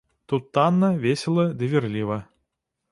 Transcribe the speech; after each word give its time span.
Тут 0.31 0.47
танна, 0.57 0.89
весела 1.05 1.47
ды 1.61 1.71
вірліва. 1.77 2.21